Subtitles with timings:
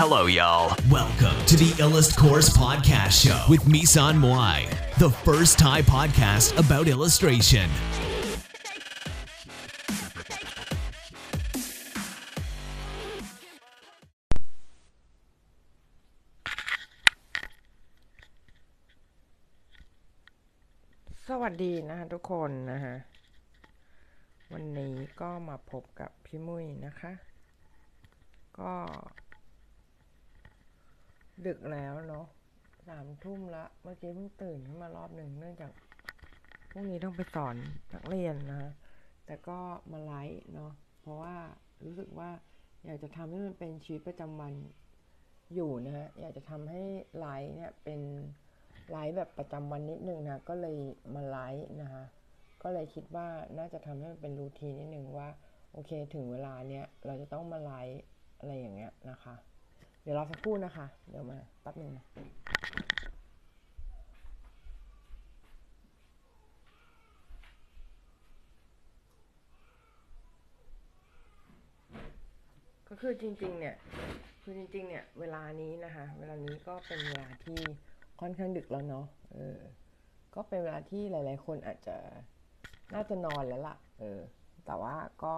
[0.00, 0.76] Hello, y'all.
[0.90, 4.68] Welcome to the Illust Course Podcast Show with Misan Moai,
[4.98, 7.70] the first Thai podcast about illustration.
[21.28, 22.96] สวัสดีนะฮะทุกคนนะฮะ
[24.52, 27.12] วันนี้ก็มาพบกับพี่มุ้ยนะคะ
[28.58, 28.72] ก็
[31.45, 32.25] ดึกแล้วเนาะ
[32.87, 35.71] สามทุ่มละ เมื่อกี้เพิ่งตื่นขึ้นมารอบหนึ่งเนื่องจาก
[36.71, 37.55] พรุ่งนี้ต้องไปสอน
[37.93, 38.71] นักเรียนนะ
[39.25, 39.59] แต่ก็
[39.91, 41.35] มาไลฟ์เนาะ เพราะว่า
[41.85, 42.29] รู้สึกว่า
[42.85, 44.53] อยากจะทำให้มันเป็นชีวิตประจำวัน
[45.53, 46.83] อยู่นะฮะ อยากจะทำให้
[47.19, 48.01] ไลฟ์เนี่ยเป็น
[48.91, 50.77] ไลฟ์แบบประจำวันนิดนึงนะ ก็เลย
[51.15, 52.03] มาไลฟ์นะคะ
[52.63, 53.27] ก็เลยคิดว่า
[53.57, 55.29] น่าจะทำให้มันเป็นรูทีนนิดนึงว่า
[55.73, 58.01] โอเคถึงเวลาเนี้ยเราจะต้องมาไลฟ์
[58.39, 59.35] อะไรอย่างเงี้ยนะคะ
[60.09, 62.05] ดี๋ยวรอสักครู่นะคะ เดี๋ยวมาแป๊บหนึ่งนะ
[72.89, 73.75] ก็คือจริงๆ เนี่ย
[74.41, 77.61] คือจริงๆ เนี่ย เวลานี้นะคะ เวลานี้ก็เป็นเวลาที่
[78.21, 79.59] ค่อนข้างดึกแล้วเนาะ เออ
[80.35, 81.97] ก็เป็นเวลาที่หลาย ๆ คนอาจจะ
[82.93, 84.19] น่าจะนอนแล้วล่ะ เออ
[84.65, 85.35] แต่ว่าก็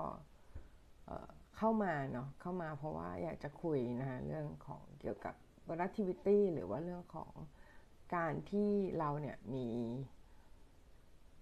[1.06, 1.32] เออ
[1.62, 7.32] เข้ามาเนาะเข้ามาเพราะว่าอยากจะคุยนะคะเรื่องของเกี่ยวกับ productivity หรือว่าเรื่องของ
[8.16, 9.68] การที่เราเนี่ยมี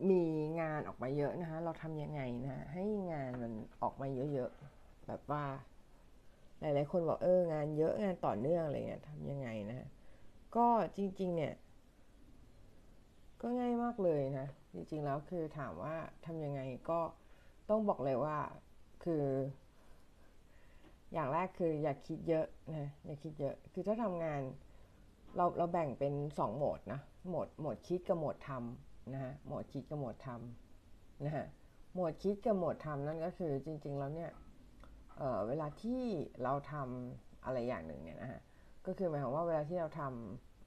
[0.10, 0.24] มี
[0.62, 5.46] งานออกมาเยอะนะคะ เราทำยังไงนะ ให้งานมันออกมาเยอะๆ แบบว่า
[6.60, 9.88] หลายๆ คนบอกเอองานเยอะงานต่อเนื่องอะไรเงี้ยทำยังไงนะ
[10.56, 11.54] ก็จริง ๆ เนี่ย
[13.42, 15.96] ก็ง่ายมากเลยนะ จริง ๆ แล้วคือถามว่า
[16.26, 17.00] ทำยังไงก็
[17.70, 18.38] ต้องบอกเลยว่า
[19.04, 19.24] คือ
[21.14, 24.42] อย่างแรกคืออย่าคิดเยอะนะอย่าคิดเยอะ คือถ้าทำงาน
[25.36, 31.46] เราเราแบ่งเป็นสองโหมดนะโหมดโหมดคิดกับโหมดทำนะฮะโหมดคิดกับโหมดทำนะฮะ
[31.94, 34.32] โหมดคิดกับโหมดทำนั่นก็คือจริงๆแล้วเนี่ย
[35.18, 36.02] เออเวลาที่
[36.44, 38.40] เราทำอะไรอย่างหนึ่งเนี่ยนะฮะ
[38.86, 40.02] ก็คือหมายความว่าเวลาที่เราท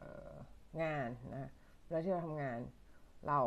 [0.07, 1.51] ำงานนะ
[1.87, 2.59] เวลาที่เราทำงาน
[3.29, 3.41] เรา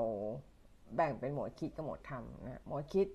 [0.95, 3.07] แบ่งเป็นโหมดคิดกับโหมดทำนะโหมดคิด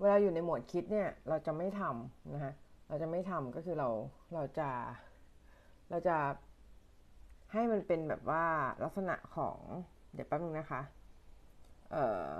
[0.00, 2.52] เวลาอยู่ในโหมดคิดเนี่ยเราจะไม่ทำนะฮะ
[2.94, 3.88] เราจะไม่ทำก็คือเรา
[4.34, 4.70] เราจะ
[5.90, 6.16] เราจะ
[7.52, 8.44] ให้มันเป็นแบบว่า
[8.84, 9.58] ลักษณะของ
[10.12, 10.80] เดี๋ยวแป๊บนึงนะคะ
[11.92, 12.32] เอ่อ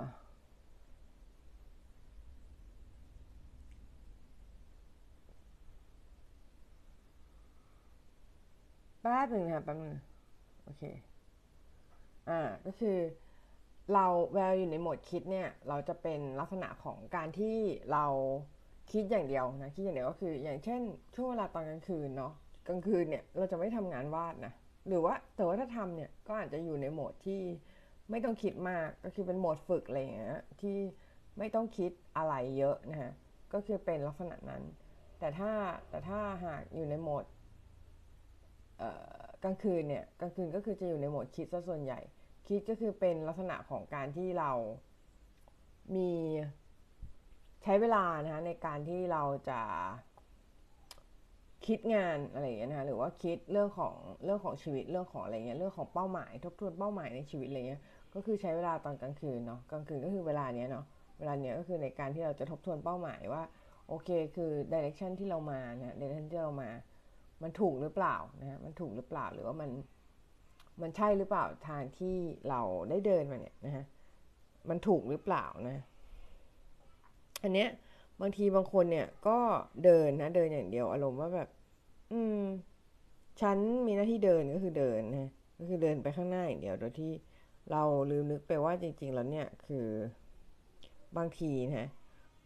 [9.01, 9.95] แป๊บหนึ่งนะคะแป๊บนึง
[10.63, 10.83] โอเค
[12.29, 12.97] อ่า ก็คือ
[13.93, 17.57] เราเวลาอยู่ในโหมดคิดเนี่ย เราจะเป็นลักษณะของการที่
[17.91, 18.05] เรา
[18.91, 20.81] คิดอย่างเดียวนะคิดอย่างเดียวก็คือ อย่างเช่น
[21.15, 22.33] ช่วงเวลาตอนกลางคืนเนาะ
[22.67, 24.53] กลางคืนเนี่ยเราจะไม่ทำงานวาดนะ
[24.87, 27.41] หรือว่าแต่ว่าถ้าทำเนี่ยก็อาจจะอยู่ในโหมดที่
[28.09, 30.77] ไม่ต้องคิดมากก็คือเป็นโหมดฝึกอะไรอย่างเงี้ยที่
[31.37, 33.11] ไม่ต้องคิดอะไรเยอะนะฮะ
[33.53, 34.63] ก็คือเป็นลักษณะนั้น
[35.19, 35.51] แต่ถ้า
[35.89, 37.25] แต่ถ้าหากอยู่ในโหมด
[39.43, 41.99] กลางคืนเนี่ยกลางคืนก็คือจะอยู่ในโหมดคิดซะส่วนใหญ่
[42.47, 44.51] คิดก็คือเป็นลักษณะของการที่เรา
[45.95, 46.11] มี
[47.67, 49.61] ใช้เวลานะคะในการที่เราจะ
[51.67, 53.93] คิดงานอะไรอย่างเงี้ยนะคะหรือว่าคิดเรื่องของ
[54.23, 57.81] เรื่องของชีวิตเรื่องของอะไรเงี้ยเรื่องของเป้าหมายทบทวนเป้าหมายในชีวิตอะไรเงี้ย
[58.13, 60.85] ก็คือใช้เวลาตอนกลางคืนเนาะกลางคืนก็คือเวลาเนี้ยเนาะ
[61.17, 63.43] เวลาเนี้ยก็คือในการที่เราจะทบทวนเป้าหมายว่า
[63.87, 66.69] โอเคคือ direction ที่เรามานะ direction ที่เรามา
[67.43, 69.69] มันถูกหรือเปล่านะมันถูกหรือเปล่าหรือว่ามัน
[70.81, 72.15] มันใช่หรือเปล่าทางที่
[72.49, 73.85] เราได้เดินมาเนี่ยนะฮะ
[74.69, 75.83] มันถูกหรือเปล่านะ
[77.45, 77.71] อันเนี้ย
[78.21, 79.37] บางทีบางคนเนี่ยก็
[79.83, 81.49] เดินนะเดินอย่างเดียวอารมณ์ว่าแบบ
[82.11, 82.41] อืม
[83.41, 83.57] ฉัน
[83.87, 87.11] มีหน้าที่เดินก็คือเดินนะก็คือเดินไปข้างหน้าอย่างเดียวโดยที่
[87.71, 89.87] เราลืมนึกไปว่าจริง ๆ แล้วเนี่ยคือ
[91.17, 91.89] บางทีนะ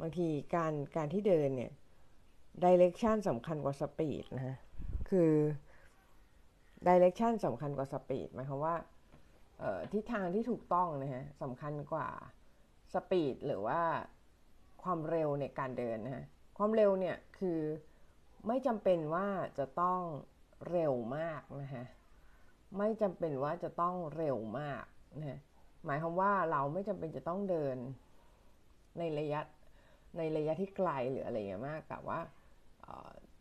[0.02, 1.72] บางทีการการที่เดินเนี่ย
[2.64, 4.56] ดิเรกชันสำคัญกว่าสปีดนะฮะ
[5.10, 5.32] คือ
[6.88, 8.76] ดิเรกชันสำคัญกว่าสปีดหมายความว่า
[9.94, 12.08] ทิศทางที่ถูกต้องนะฮะสำคัญกว่า
[12.94, 13.82] สปีดหรือว่า
[14.84, 16.26] ความเร็วในการเดินนะฮะ
[16.58, 17.60] ความเร็วเนี่ยคือ
[18.48, 19.28] ไม่จำเป็นว่า
[19.60, 20.02] จะต้อง
[20.70, 21.86] เร็วมากนะฮะ
[22.78, 24.86] ไม่จำเป็นว่าจะต้องเร็วมาก
[25.18, 25.40] นะฮะ
[25.86, 27.78] หมายความว่าเราไม่จำเป็นจะต้องเดิน
[28.98, 29.42] ในระยะ
[30.18, 32.20] ในระยะที่ไกลหรืออะไรอย่างมากแต่ว่า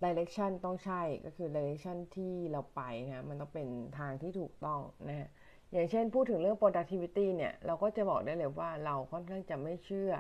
[0.05, 3.69] direction ต้องใช่ก็คือ direction ที่เราไปนะมันต้องเป็น
[3.99, 5.29] ทางที่ถูกต้องนะฮะ
[5.73, 10.13] อย่างเช่นพูดถึงเรื่อง productivity เนี่ย เราก็จะบอกได้เลยว่าเราค่อนข้างจะไม่เชื่อ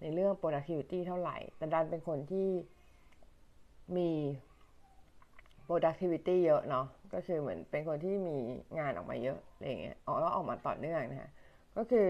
[0.00, 2.48] ในเรื่อง productivity เท่าไหร่ แต่ดันเป็นคนที่
[3.96, 4.10] มี
[5.68, 8.36] productivity เยอะเนาะ ก็คือเหมือนเป็นคนที่มี
[8.78, 11.30] งานออกมาเยอะอะไรเงี้ยออกแล้วออกมาต่อเนื่องนะฮะ
[11.76, 12.08] ก็คือ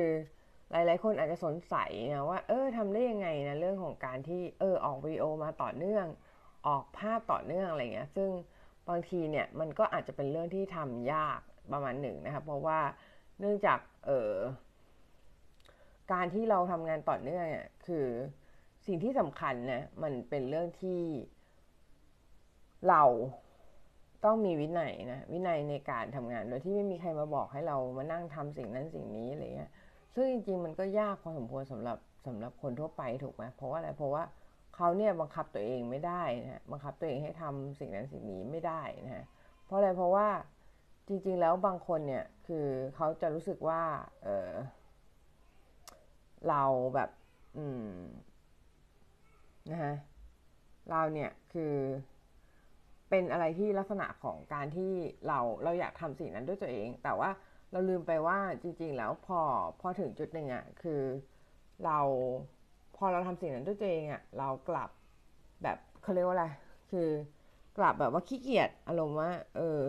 [0.72, 6.06] หลาย ๆ คนอาจจะสงสัยนะว่า เออทำได้ยังไงนะเรื่องของการที่เออออกวิดีโอมาต่อเนื่อง
[6.66, 8.30] ออกภาพต่อเนื่องอะไรเงี้ย ซึ่ง
[8.88, 11.40] บางทีเนี่ยมันก็อาจจะเป็นเรื่องที่ทำยาก
[11.72, 12.78] ประมาณหนึ่งนะครับเพราะว่า
[13.40, 14.32] เนื่องจากเออ
[16.12, 18.06] การที่เราทำงานต่อเนื่องเนี่ยคือ
[18.86, 21.00] สิ่งที่สำคัญนะมันเป็นเรื่องที่
[22.88, 23.02] เรา
[24.24, 29.70] ต้องมีวินัยนะวินัยในการทำงาน โดยที่ไม่มีใครมาบอกให้เรามานั่งทำสิ่งนั้นสิ่งนี้อะไรเงี้ย
[30.14, 34.22] ซึ่งจริงๆมันก็ยากพอสมควรสำหรับสำหรับคนทั่วไปถูกไหมเพราะว่าอะไรเพราะว่า
[34.76, 39.26] เขาเนี่ยบังคับตัวเองไม่ได้นะบังคับตัวเองให้ทำสิ่งนั้นสิ่งนี้ไม่ได้นะ
[39.66, 40.28] เพราะอะไรเพราะว่า
[41.08, 42.66] จริง ๆ แล้วบางคนเนี่ยคือ
[42.96, 43.82] เขาจะรู้สึกว่า
[44.24, 44.50] เออ
[46.48, 46.62] เรา
[46.94, 47.10] แบบ
[47.56, 47.90] อืม
[49.70, 49.94] นะฮะ
[50.90, 51.74] เราเนี่ยคือ
[53.10, 54.92] เป็นอะไรที่ลักษณะของการที่
[55.26, 57.30] เราเราอยากทำสิ่งนั้นด้วยตัวเอง แต่ว่า
[57.72, 59.40] เราลืมไปว่าจริง ๆ แล้วพอ
[59.80, 61.02] พอถึงจุดหนึ่งอะ่ะคือ
[61.84, 61.98] เรา
[62.96, 64.90] พอเราทำสิ่งนั้นด้วยตัวเองอะ่ะเรากลับ
[65.62, 66.46] แบบเขาเรียกว่าอะไร
[66.90, 67.08] คือ
[67.78, 69.80] กลับแบบว่าขี้เกียจอารมณ์ว่าเออ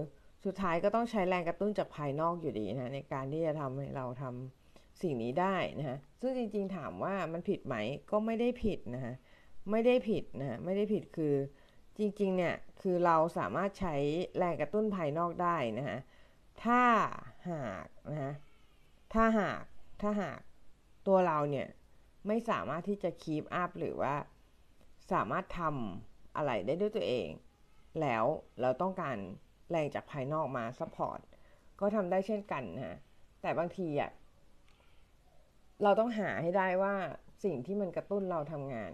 [0.45, 7.75] สุดท้ายก็ต้องใช้แรงกระตุ้นจากภายนอกอยู่ดีนะในการที่จะทำให้เราทำสิ่งนี้ได้นะฮะ ซึ่งจริงๆถามว่ามันผิดไหม
[8.11, 9.15] ก็ไม่ได้ผิดนะฮะ
[9.71, 11.33] ไม่ได้ผิดนะไม่ได้ผิดคือ
[11.97, 13.95] จริงๆเนี่ยคือเราสามารถใช้
[14.37, 15.99] แรงกระตุ้นภายนอกได้นะฮะ
[16.63, 16.81] ถ้า
[17.49, 18.33] หากนะฮะ
[19.13, 19.61] ถ้าหาก
[20.01, 20.39] ถ้าหาก
[21.07, 21.67] ตัวเราเนี่ย
[22.27, 24.15] ไม่สามารถที่จะ keep up หรือว่า
[25.11, 27.29] สามารถทำอะไรได้ด้วยตัวเอง
[28.01, 28.23] แล้ว
[28.61, 29.17] เราต้องการ
[29.71, 31.19] แรงจากภายนอกมา support
[31.79, 32.97] ก็ทำได้เช่นกันนะ
[33.41, 34.11] แต่บางทีอะ
[35.83, 36.95] เราต้องหาให้ได้ว่า
[37.43, 38.91] สิ่งที่มันกระตุ้นเราทำงาน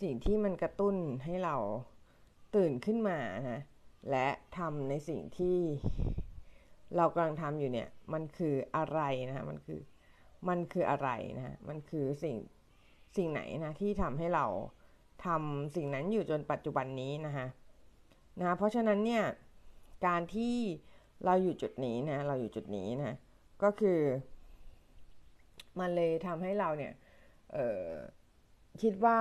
[0.00, 1.56] สิ่งที่มันกระตุ้นให้เรา
[2.56, 3.18] ตื่นขึ้นมา
[3.50, 3.60] นะ
[4.10, 4.28] และ
[4.58, 5.58] ทำในสิ่งที่
[6.96, 9.80] เรากำลังทำอยู่เนี่ย มันคืออะไรนะมันคือ
[10.48, 11.08] มันคืออะไร
[11.38, 12.36] นะมันคือสิ่ง
[13.16, 14.46] สิ่งไหนนะที่ทำให้เรา
[15.26, 17.46] ทำสิ่งนั้นอยู่จนปัจจุบันนี้นะคะ
[18.40, 19.24] นะเพราะฉะนั้นเนี่ย
[20.06, 20.56] การที่
[21.24, 23.12] เราอยู่จุดนี้นะเราอยู่จุดนี้นะ
[23.62, 24.00] ก็คือ
[25.78, 26.92] มันเลยทำให้เราเนี่ย
[28.82, 29.18] คิดว่า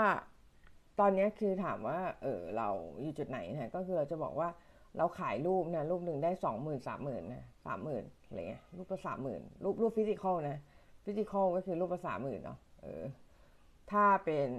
[1.00, 2.70] ตอนนี้คือถามว่าเออเรา
[3.02, 4.50] อยู่จุดไหนนะก็คือเราจะบอกว่า
[4.98, 10.58] เราขายรูปนะรูปหนึ่งได้สองหมื่นสามหมื่นนะสามหมื่นอะไรเงี้ยรูปละสามหมื่นรูปรูป physical นะ
[11.06, 13.04] physical ก็คือรูปละสามหมื่นเนาะเออ
[13.92, 14.50] ถ้าเป็น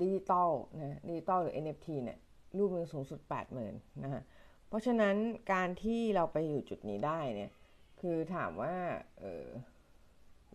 [0.00, 0.50] ดิจิตอล
[0.82, 2.18] นะดิจิตอลหรือ NFT เนี่ย
[2.58, 4.22] รูปหนึ่งสูงสุดแปดหมื่นนะฮะ
[4.68, 5.16] เพราะฉะนั้น
[5.52, 7.52] การที่เราไปอยู่จุดนี้ได้เนี่ย
[8.00, 8.74] คือถามว่า
[9.20, 9.44] เออ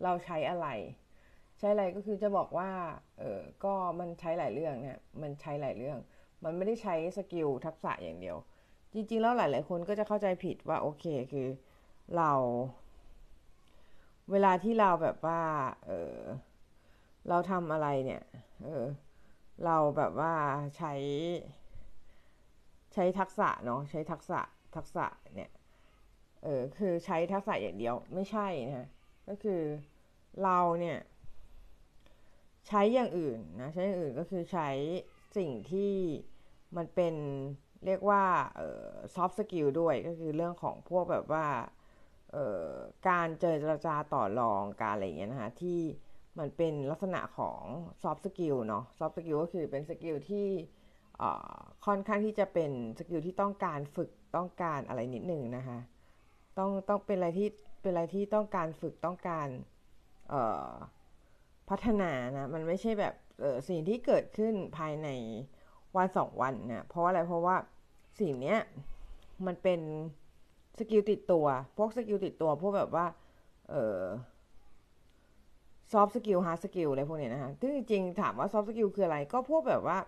[0.02, 0.68] เราใช้อะไร
[1.58, 2.70] ใช้อะไรก็คือจะบอกว่า
[3.18, 5.98] เออก็มันใช้หลายเรื่องเนี่ยมันใช้หลายเรื่อง
[6.44, 8.36] มันไม่ได้ใช้ skill ทักษะอย่างเดียว
[8.92, 11.48] จริง ๆ แล้วหลาย ๆ คนก็จะเข้าใจผิดว่าโอเคคือ
[12.16, 12.32] เรา
[14.30, 15.42] เวลาที่เราแบบว่า
[15.86, 16.18] เออ
[17.28, 18.22] เราทำอะไรเนี่ย
[18.64, 18.84] เออ
[19.64, 20.34] เราแบบว่า
[20.76, 20.92] ใช้
[22.94, 24.40] ใช้ทักษะเนาะใช้ทักษะ
[24.76, 25.06] ทักษะ
[25.36, 25.50] เนี่ย
[26.44, 28.88] เออคือใช้ทักษะอย่างเดียวไม่ใช่นะ
[29.28, 29.60] ก็คือ
[30.42, 30.98] เราเนี่ย
[32.68, 34.68] ใช้อย่างอื่นนะใช้อย่างอื่นก็คือใช้
[35.36, 35.92] สิ่งที่
[36.76, 37.14] มันเป็น
[37.86, 38.22] เรียกว่า
[39.14, 41.46] soft skill ด้วยก็คือเรื่องของพวกแบบว่า
[43.08, 45.80] การเจรจาต่อรองการอะไรอย่างเงี้ยนะคะที่
[46.38, 47.60] มันเป็นลักษณะของ
[48.02, 50.48] soft skill เนาะ soft skill ก็คือเป็น skill ที่
[51.86, 55.78] ค่อนข้างที่จะเป็น skill ที่ต้องการฝึกต้องการอะไรนิดหนึ่งนะคะ
[56.58, 57.48] ต้องต้องเป็นอะไรที่
[57.80, 59.48] เป็นอะไรที่ต้องการฝึกต้องการ
[61.70, 63.14] พัฒนานะมันไม่ใช่แบบ
[63.68, 65.08] สิ่งที่เกิดขึ้นภายใน
[65.96, 67.56] วันสองวันนะเพราะอะไรเพราะว่า
[68.20, 68.58] สิ่งเนี้ย
[69.46, 69.80] มันเป็น
[70.78, 73.06] skill ติดตัวพวก skill ติดตัวพวกแบบว่า
[73.70, 74.02] เออ
[75.92, 79.98] soft skill hard skill อะไรพวกเนี้ยนะคะซึ่งจริงๆถามว่า soft skill คืออะไร ก็พวกแบบว่า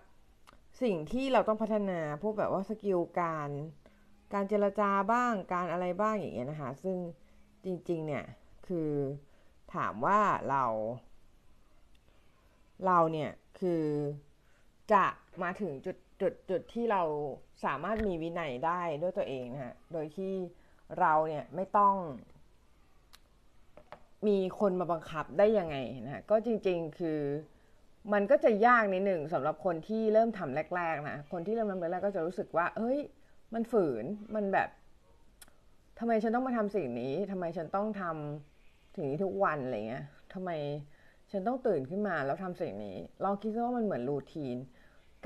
[0.83, 3.49] สิ่งที่เราต้องพัฒนาพวกแบบว่าสกิลการ
[4.33, 6.97] การเจรจาบ้างการอะไรบ้างอย่างเงี้ยนะคะ ซึ่ง
[7.65, 8.23] จริง ๆ เนี่ย
[8.67, 8.89] คือ
[9.73, 10.19] ถามว่า
[10.49, 10.63] เรา
[12.85, 13.83] เราเนี่ยคือ
[14.93, 15.05] จะ
[15.43, 17.03] มาถึงจุดจุดจุดที่เรา
[17.65, 20.33] สามารถมีวินัยได้ด้วยตัวเองนะฮะ โดยที่
[20.99, 21.95] เราเนี่ยไม่ต้อง
[24.27, 27.19] มีคนมาบังคับได้ยังไงนะก็จริงๆคือ
[28.13, 32.99] มันก็จะยากนิดหนึ่งสำหรับคนที่เริ่มทำแรกๆนะ คนที่เริ่มทำแรกๆก็จะรู้สึกว่า เฮ้ย
[33.53, 34.05] มันฝืน
[34.35, 34.69] มันแบบ
[35.99, 38.54] ทำไมฉันต้องมาทำสิ่งนี้ทำไมฉันต้องทำ
[38.95, 40.51] สิ่งนี้ทุกวันอะไรเงี้ยทำไม
[41.31, 44.55] ฉันต้องตื่นขึ้นมาแล้วทำสิ่งนี้ ลองคิดว่ามันเหมือน routine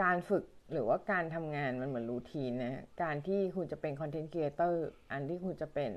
[0.01, 5.91] การฝึกหรือว่าการทำงานมันเหมือน routine นะการที่คุณจะเป็น content creator การที่คุณจะเป็น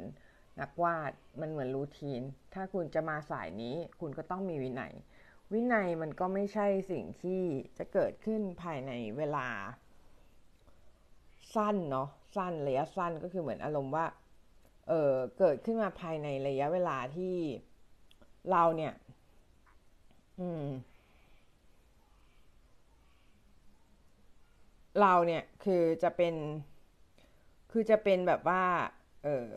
[0.61, 2.21] นักวาดมันเหมือนรูทีน
[2.55, 4.93] ถ้าคุณจะมาสายนี้ คุณก็ต้องมีวินัย
[5.53, 7.41] วินัยมันก็ไม่ใช่สิ่งที่
[7.79, 9.49] จะเกิดขึ้นภายในเวลา
[11.55, 14.07] สั้นเนาะสั้นระยะสั้นก็คือเหมือนอารมณ์ว่า
[14.89, 17.35] เเกิดขึ้นมาภายในระยะเวลาที่
[18.51, 18.93] เราเนี่ย
[20.41, 20.65] อืม
[25.01, 26.35] เราเนี่ยคือจะเป็น
[27.73, 28.63] คือจะเป็นแบบว่า
[29.25, 29.49] เออ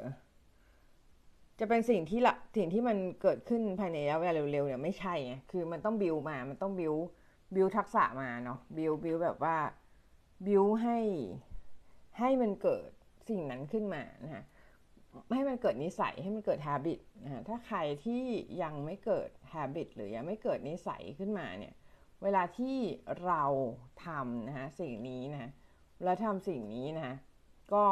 [1.59, 6.95] จะเป็นสิ่งที่ละสิ่งที่มันเกิดขึ้นภายในระยะเวลาเร็วๆเนี่ยไม่ใช่ไงคือมันต้องบิวมา มันต้องบิว
[7.55, 9.57] บิวทักษะมาเนาะบิวบิวแบบว่า
[10.47, 10.99] บิวให้
[12.19, 12.89] ให้มันเกิด
[13.29, 14.43] สิ่งนั้นขึ้นมานะฮะ
[15.33, 18.23] ให้มันเกิดนิสัยให้มันเกิด habit นะถ้าใครที่
[18.63, 21.73] ยังไม่เกิด habit หรือยังไม่เกิดนิสัยขึ้นมาเนี่ย
[22.23, 22.77] เวลาที่
[23.25, 23.43] เรา
[24.05, 25.51] ทำนะฮะสิ่งนี้นะ
[26.03, 27.15] แล้วทำสิ่งนี้นะ
[27.73, 27.85] ก็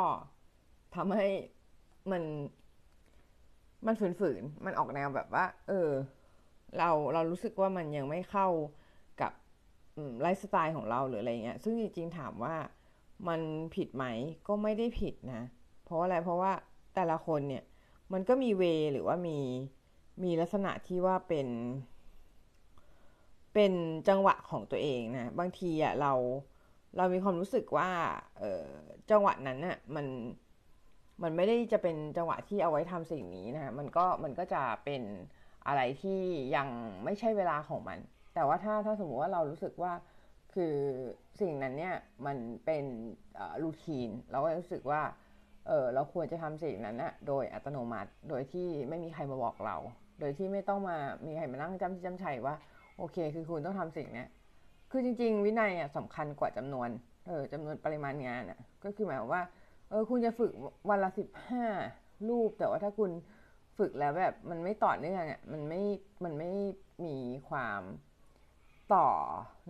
[0.95, 1.27] ทำให้
[2.11, 2.23] มัน
[3.85, 5.89] มันฝืนๆมันออกแนวแบบว่า เออ
[6.77, 8.47] เราเรารู้สึกว่ามันยังไม่เข้า
[9.21, 9.31] กับ
[10.21, 12.55] ไลฟ์สไตล์ของเราหรืออะไรเงี้ยซึ่งจริงๆถามว่า
[13.27, 13.41] มัน
[13.75, 14.05] ผิดไหม
[14.47, 15.43] ก็ไม่ได้ผิดนะ
[15.83, 16.51] เพราะอะไรเพราะว่า
[16.95, 17.63] แต่ละคนเนี่ย
[18.13, 19.37] มันก็มีเวหรือว่ามี
[20.23, 21.47] มีลักษณะที่ว่าเป็น
[23.53, 23.73] เป็น
[24.09, 26.13] จังหวะของตัวเองนะ บางทีอะเรา
[26.97, 27.89] เรามีความรู้สึกว่า
[28.39, 28.65] เออ
[29.11, 30.05] จังหวะนั้นน่ะมัน
[31.23, 35.01] มันไม่ได้จะเป็นจังหวะที่เอาไว้ทำสิ่งนี้นะมันก็มันก็จะเป็น
[35.67, 36.19] อะไรที่
[36.55, 36.67] ยัง
[37.03, 37.99] ไม่ใช่เวลาของมัน
[38.33, 39.93] แต่ว่าถ้าถ้าสมมติว่าเรารู้สึกว่า
[40.53, 40.75] คือ
[41.41, 41.95] สิ่งนั้นเนี่ย
[42.25, 42.85] มันเป็น
[43.63, 45.01] รูทีนเราก็รู้สึกว่า
[45.67, 49.75] เออเราควรจะทำสิ่งนั้นนะโดยอัตโนมัติ โดยที่ไม่มีใครมาบอกเรา
[50.19, 52.55] โดยที่ไม่ต้องมามีใครมานั่งจำจำชัยว่า
[52.97, 54.25] โอเค คือคุณต้องทำสิ่งนี้
[54.91, 56.89] คือจริง ๆ วินัยอะสำคัญกว่าจำนวน
[57.27, 59.43] เออจำนวนปริมาณงานอะ ก็คือหมายว่า
[59.89, 60.51] เออคุณจะฝึก
[60.89, 61.65] วันละสิบห้า
[62.29, 63.11] รูป แต่ว่าถ้าคุณ
[63.77, 65.81] ฝึกแล้วแบบมันไม่ต่อเนื่องอะมันไม่
[66.23, 66.51] มันไม่
[67.05, 67.17] มี
[67.49, 67.81] ความ
[68.95, 69.09] ต่อ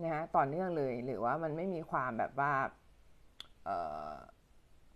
[0.02, 2.52] นะฮะต่อเนื่องเลย หรือว่ามันไม่มีความแบบว่า
[3.64, 3.70] เอ
[4.10, 4.14] อ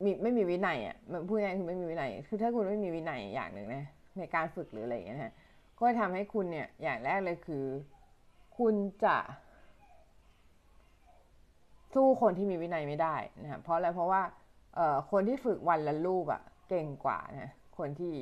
[0.04, 3.84] มีไม่มีวินัยอะมันพูดง่ายคือไม่มีวินัย คือถ้าคุณไม่มีวินัยอย่างหนึ่งนะ
[4.18, 5.32] ในการฝึกหรืออะไรอย่างเงี้ยนะ
[5.78, 7.64] ก็ทำให้คุณเนี่ยอย่างแรกเลยคือ
[8.58, 8.74] คุณ
[9.04, 9.16] จะ
[11.94, 14.22] สู้คนที่มีวินัยไม่ได้นะเพราะอะไรเพราะว่า
[14.74, 18.16] เอ่อคนที่ฝึกวันละรูปอะเก่งกว่านะคนที่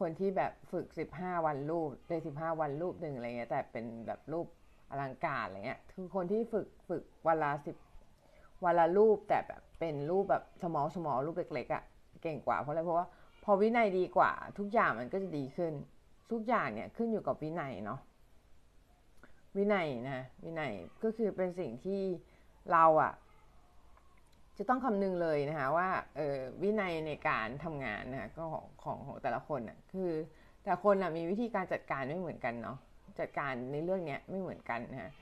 [0.00, 4.46] คนที่แบบฝึกสิบห้าวันรูปในสิบห้าวันรูปหนึ่งอะไรเงี้ยแต่เป็นแบบรูป
[4.90, 7.76] อลังการอะไรเงี้ยคือคนที่ฝึกฝึกวันละสิบ
[8.64, 11.82] วันละรูปแต่แบบเป็นรูปแบบสมอลสมอลรูปเล็กๆอะ่ะ
[12.22, 13.06] เก่งกว่าเพราะอะไรเพราะว่า
[13.44, 15.72] พอวินัยดีกว่า ทุกอย่างมันก็จะดีขึ้น
[16.32, 18.00] ทุกอย่างเนี่ยขึ้นอยู่กับวินัยเนาะ
[19.56, 20.72] วินัยนะวินัย
[21.02, 22.02] ก็คือเป็นสิ่งที่
[22.72, 23.12] เราอะ
[24.58, 30.10] จะต้องคำนึงเลยนะคะว่าเออวินัยในการทำงานนะก็ของของของแต่ละคนนะ่ะคือ
[30.62, 32.78] แต่คนนะมีวิธีการจัดการไม่เหมือนกันเนาะ
[33.20, 35.12] จัดการในเรื่องเนี้ยไม่เหมือนกันนะ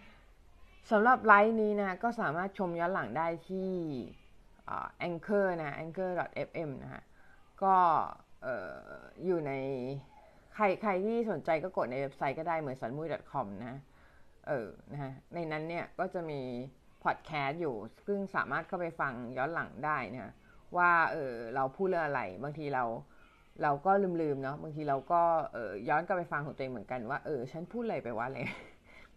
[0.91, 3.71] สำหรับไลฟ์นี้นะก็สามารถชมย้อนหลังได้ที่
[5.09, 7.03] anchor นะ anchor.fm นะคะ
[7.63, 7.77] ก็
[9.25, 9.53] อยู่ใน
[10.55, 13.81] ใครใครที่สนใจก็กดในเว็บไซต์ก็ได้เหมือนสันมุย .com นะ
[14.49, 16.41] เออนะฮะในนั้นเนี่ยก็จะมี
[17.05, 17.77] พอดแคสต์อยู่
[18.07, 20.33] ซึ่งสามารถเข้าไปฟังย้อนหลังได้นะ
[20.77, 22.85] ว่าเออเราพูดเรื่องอะไร บางทีเรา
[23.63, 25.23] เราก็ลืมๆเนาะบางทีเราก็
[25.53, 28.39] เออย้อนกลับไปฟังของตัวเองเหมือนกันว่าเออฉันพูดอะไรไปว่าอะไร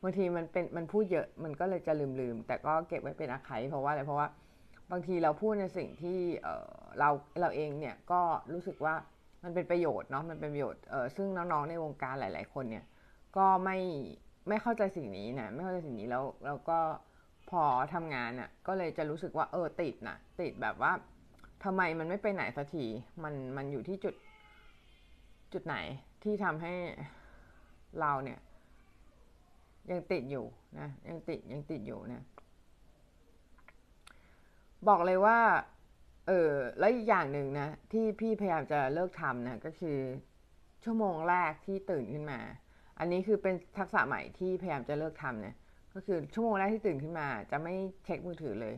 [0.03, 4.27] บางทีมันเป็นมันพูดเยอะมันก็เลยจะลืมๆแต่ก็เก็บไว้เป็นอาคายเพราะว่าอะไรเพราะว่า
[4.91, 6.19] บางทีเราพูดในสิ่งที่
[6.99, 7.09] เรา
[7.41, 8.21] เราเองเนี่ยก็
[8.53, 8.95] รู้สึกว่า
[9.43, 12.85] มันเป็นประโยชน์เนาะมันเป็นประโยชน์เออซึ่งน้องๆในวงการหลาย ๆ คนเนี่ย
[13.37, 13.77] ก็ไม่
[14.47, 16.79] ไม่เข้าใจสิ่งนี้นะไม่เข้าใจสิ่งนี้แล้วเราก็
[17.49, 17.63] พอ
[17.93, 20.91] ทำงานอะ่ะก็เลยจะรู้สึกว่าเออติดนะติดแบบว่า
[21.63, 22.85] ทำไมมันไม่ไปไหนสักที
[23.23, 24.15] มันมันอยู่ที่จุด
[25.53, 25.75] จุดไหน
[26.23, 26.73] ที่ทำให้
[28.01, 28.39] เราเนี่ย
[29.91, 30.45] ยังติดอยู่
[30.79, 32.23] นะยังติดยังติดอยู่นะ
[34.87, 35.39] บอกเลยว่า
[36.27, 39.97] เออแล้วอีกอย่างหนึ่งนะ ที่พี่พยายามจะเลิกทำนะก็คือ
[40.83, 42.39] ชั่วโมงแรกที่ตื่นขึ้นมา
[42.99, 45.55] อันนี้คือเป็นทักษะใหม่ที่พยายามจะเลิกทำเนะ
[45.93, 47.73] ก็คือชั่วโมงแรกที่ตื่นขึ้นมา จะไม่
[48.05, 48.75] เช็คมือถือเลย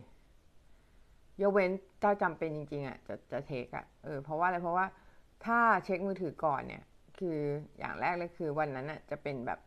[1.41, 4.85] ยกเว้นเจ้าจำเป็นจริงๆอะจะจะเช็คอะเออเพราะว่าอะไรเพราะว่า
[5.45, 6.83] ถ้าเช็คมือถือก่อนเนี่ย
[7.19, 7.37] คือ
[7.79, 9.59] อย่างแรกเลยคือวันนั้นอะจะเป็นแบบ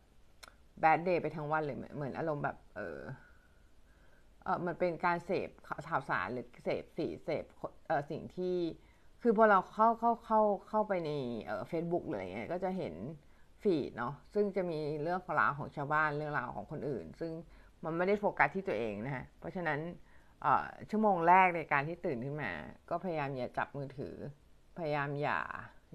[0.79, 2.99] แบดเดย์ไปทั้งวันเลยเหมือนอารมณ์แบบ เออ
[4.43, 5.49] เออมันเป็นการเสพ
[5.87, 7.43] ข่าวสารหรือเสพสีเสพ
[7.87, 8.55] เออสิ่งที่
[9.21, 11.11] คือพอเราเข้าเข้าเข้าเข้าไปใน
[11.45, 12.95] เออเฟซบุ๊กหรืออะไรเงี้ยก็จะเห็น
[13.61, 17.31] ฟีดเนาะซึ่งจะมีเรื่องราวของชาวบ้านเรื่องราวของคนอื่น ซึ่ง
[17.83, 19.79] มันไม่ได้โฟกัสที่ตัวเองนะฮะเพราะฉะนั้น
[20.89, 22.51] ชั่วโมงแรกในการที่ตื่นขึ้นมา
[22.89, 24.15] ก็พยายามอย่าจับมือถือ
[24.77, 25.39] พยายามอย่า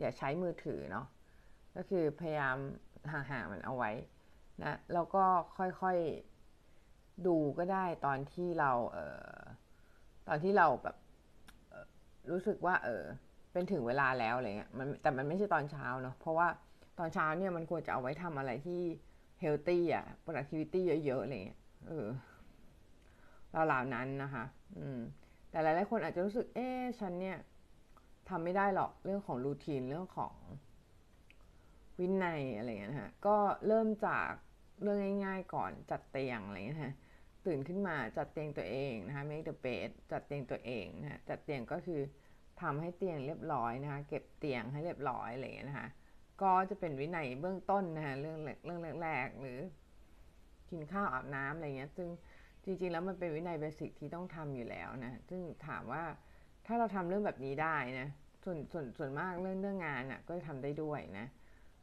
[0.00, 1.06] อย่าใช้มือถือเนาะ
[1.76, 2.56] ก็คือพยายาม
[3.12, 3.90] ห่างๆมันเอาไว้
[4.64, 5.24] นะแล้วก็
[5.58, 8.98] ค่อยๆดูก็ได้ตอนที่เราเอ
[9.36, 9.40] อ
[10.28, 10.96] ตอนที่เราแบบ
[12.30, 13.04] รู้สึกว่า เออ
[13.52, 16.48] เป็นถึงเวลาแล้วอะไรเงี้ยมันแต่มันไม่ใช่ตอนเช้าเนาะเพราะว่า
[16.98, 18.80] ตอนเช้าเนี่ยมันควรจะเอาไว้ทำอะไรที่
[19.40, 22.08] เฮลตี้อะ productivity เยอะๆอะไรเงี้ยเออ
[23.52, 24.44] เราเหล่านั้นนะคะ
[24.78, 24.98] อืม
[25.50, 26.68] แต่หลายๆคนอาจจะรู้สึก เอ๊
[27.00, 27.38] ฉันเนี่ย
[28.28, 30.34] ทำไม่ได้หรอกเรื่องของรูทีนเรื่องของ
[31.98, 33.36] วินัยอะไรเงี้ยนะฮะ ก็
[33.66, 34.30] เริ่มจาก
[34.82, 36.94] เรื่องง่ายๆก่อนจัดเตียงอะไรเงี้ยฮะ
[37.46, 42.00] ตื่นขึ้นมาจัดเตียงตัวเองนะคะ make the bed จัดเตียงตัวเองนะฮะจัดเตียงก็คือ
[42.60, 45.88] ทำให้เตียงเรียบร้อยนะคะเก็บเตียงให้เรียบร้อยอะไรเงี้ยนะคะ
[46.42, 49.60] ก็จะเป็นวินัยเบื้องต้นนะคะเรื่องเรื่องแรกๆหรือ
[50.70, 52.08] กินข้าวอาบน้ำอะไรเงี้ย ซึ่ง
[52.64, 56.04] จริงๆแล้วมันเป็นวินัยเบสิกที่ต้องทำอยู่แล้วนะ ซึ่งถามว่า
[56.66, 58.08] ถ้าเราทำเรื่องแบบนี้ได้นะ
[58.44, 61.26] ส่วนส่วนส่วนมากเรื่องเรื่องงานอะ่ะก็ทำได้ด้วยนะ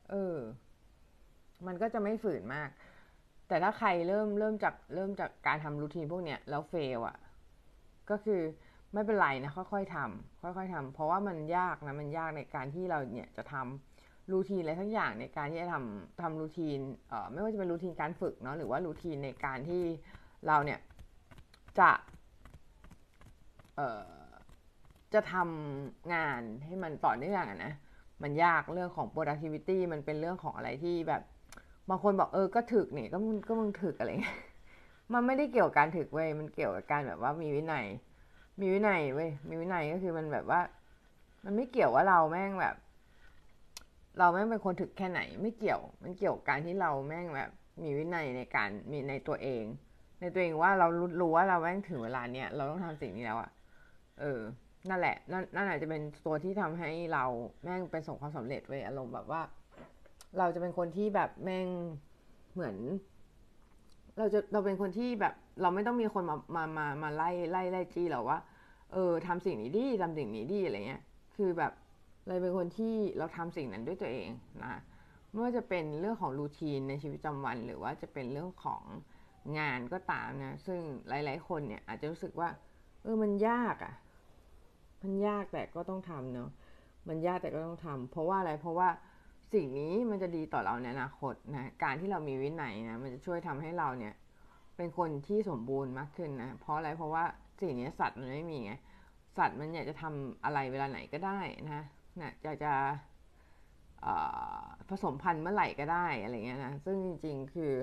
[0.09, 0.35] เออ
[1.67, 2.69] มันก็จะไม่ฝืนมาก
[3.47, 7.17] แต่ถ้าใครเริ่มเริ่มจากเริ่มจากการทำรูทีนพวกเนี้ยแล้วเฟลอะ่ะ
[8.09, 8.41] ก็คือ
[8.93, 19.83] ไม่เป็นไรนะค่อยๆทำค่อยๆทำเพราะว่ามันยากนะมันยากในการที่เราเนี่ยจะทำรูทีนอะไรทั้งอย่างในการที่จะทำทำรูทีนเอ่อไม่ว่าจะเป็นรูทีนการฝึกเนาะหรือว่ารูทีนในการที่
[20.47, 20.79] เราเนี่ย
[21.79, 21.91] จะ
[23.75, 24.25] เอ่อ
[25.13, 27.73] จะทำงานให้มันต่อเนื่องอะนะ
[28.23, 31.21] มันยากเรื่องของ productivity มันเป็นเรื่องของอะไรที่แบบ
[31.89, 34.39] บางคนบอกเออก็ถึกเนี่ยก็มึงก็มึงถึกอะไรเงี้ย
[35.13, 37.85] มันไม่ได้เกี่ยวกับการถึกเว้ยมันเกี่ยวกับการแบบว่ามีวินัย
[38.59, 40.61] มีวินัยเว้ยมีวินัยก็คือมันแบบว่า
[41.43, 42.75] มันไม่เกี่ยวว่าเราแม่งแบบ
[44.17, 47.49] เราแม่งเป็นคนถึกแค่ไหน ไม่เกี่ยว มันเกี่ยวกับการที่เราแม่งแบบ
[47.81, 49.63] มีวินัยในการมีในตัวเอง
[50.21, 50.87] ในตัวเองว่าเรา
[51.19, 53.51] รู้ว่าเราแม่งถึงเวลาเนี้ยเราต้องทำสิ่งนี้แล้วอะ
[54.19, 54.39] เออ
[54.89, 57.25] นั่นแหละ นั่นนั่นอาจจะเป็นตัวที่ทำให้เรา
[57.63, 59.41] แม่งเป็นสงความสำเร็จเว้ยอารมณ์แบบว่า
[60.37, 61.67] เราจะเป็นคนที่แบบแม่ง
[62.53, 62.75] เหมือน
[64.17, 68.39] เราจะเราเป็นคนที่แบบ เราไม่ต้องมีคนมามามามาไล่ไล่ไล่จี้เราว่า
[68.93, 71.01] เออทำสิ่งนี้ดีทำสิ่งนี้ดีอะไรเงี้ย
[71.35, 71.71] คือแบบ
[72.27, 74.29] เราเป็นคนที่เราทำสิ่งนั้นด้วยตัวเอง
[74.63, 74.81] นะ
[75.31, 78.83] ไม่ว่าจะเป็นเรื่องของรูทีนในชีวิตประจำวัน หรือว่าจะเป็นเรื่องของ
[79.59, 82.49] งานก็ตามนะ ซึ่งหลาย ๆ คนเนี่ยอาจจะรู้สึกว่า
[83.03, 83.93] เออมันยากอะ่ะ
[85.01, 86.49] มันยากแต่ก็ต้องทำเนาะ
[87.07, 88.89] มันยากแต่ก็ต้องทำเพราะว่าอะไรเพราะว่า
[89.55, 94.13] สิ่งนี้มันจะดีต่อเราในอนาคตนะการที่เรามีวินัยนะมันจะช่วยทำให้เราเนี่ย
[94.77, 97.23] เป็นคนที่สมบูรณ์มากขึ้นนะเพราะอะไรเพราะว่า
[97.61, 98.73] สิ่งนี้สัตว์มันไม่มีไง
[99.37, 101.83] สัตว์มันอยากจะทำอะไรเวลาไหนก็ได้นะ
[102.21, 102.73] นะอยากจะ
[104.89, 107.73] ผสมพันธุ์เมื่อไหร่ก็ได้อะไรเงี้ยนะซึ่งจริง ๆ คือ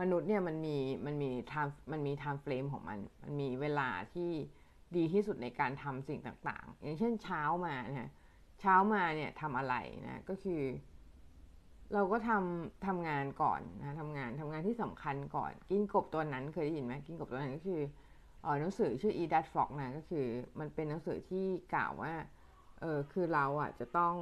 [0.00, 4.30] มนุษย์เนี่ยมันมีมันมีทางมันมีทางเฟรมของมัน มันมีเวลาที่
[4.96, 8.10] ดีที่สุดในการทำสิ่งต่างๆ อย่างเช่นเช้ามานะ
[8.62, 9.74] เช้ามาเนี่ยทำอะไร
[10.06, 10.62] นะก็คือ
[11.94, 17.80] เราก็ทำทำงานก่อนนะทำงานทำงานที่สำคัญก่อน กินกบตัวนั้นเคยได้ยินไหมกินกบตัวนั้นก็คือ
[18.44, 20.26] ออหนังสือชื่อ e d a t f o x นะก็คือ
[20.58, 22.12] มันเป็นหนังสือที่กล่าวว่า
[22.80, 24.14] เออคือเราอะจะต้อง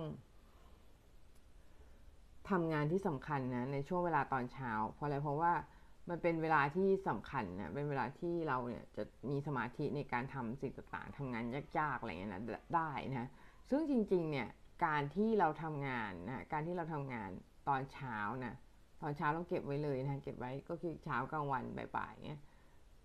[2.50, 5.53] ทำงานที่สำคัญนะในช่วงเวลาตอนเช้า เพราะอะไรเพราะว่า
[6.09, 11.44] มันเป็นเวลาที่สำคัญนะเป็นเวลาที่เราเนี่ยจะมีสมาธิในการทำสิ่งต่างๆทำงาน
[11.79, 12.42] ยากๆอะไรเงี้ยนะ
[12.76, 13.29] ได้นะ
[13.70, 14.48] ซึ่งจริงๆเนี่ย
[14.85, 17.30] การที่เราทำงานนะการที่เราทำงาน
[17.68, 18.54] ตอนเช้านะ
[19.02, 21.64] ตอนเช้าเราเก็บไว้เลยนะเก็บไว้ก็คือเช้ากลางวัน
[21.96, 22.40] บ่ายๆเนี่ย